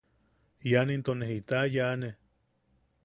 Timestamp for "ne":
1.15-1.25